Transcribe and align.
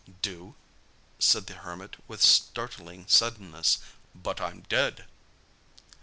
"Do?" 0.23 0.55
said 1.19 1.45
the 1.45 1.53
Hermit 1.53 1.95
with 2.07 2.23
startling 2.23 3.05
suddenness. 3.07 3.77
"But 4.15 4.41
I'm 4.41 4.61
dead!" 4.61 5.05